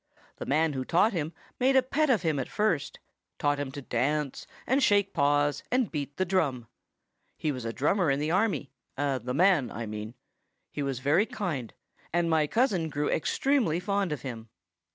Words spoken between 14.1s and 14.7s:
of him."